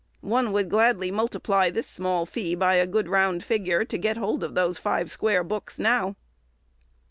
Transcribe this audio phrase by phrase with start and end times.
[0.25, 4.43] One would gladly multiply this small fee by a good round figure, to get hold
[4.43, 6.15] of these five square books now.